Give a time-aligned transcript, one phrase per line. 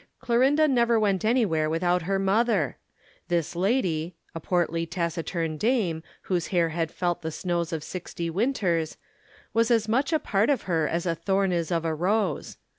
[0.19, 2.77] Clorinda never went anywhere without her mother.
[3.27, 8.97] This lady a portly taciturn dame, whose hair had felt the snows of sixty winters
[9.53, 12.57] was as much a part of her as a thorn is of a rose.